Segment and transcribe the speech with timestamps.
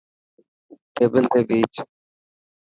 [0.95, 1.73] ٽيبل تي ڀيچ.